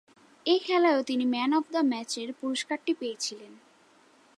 [0.45, 3.53] এ খেলায়ও তিনি man of the ম্যাচের পুরস্কার পেয়েছিলেন।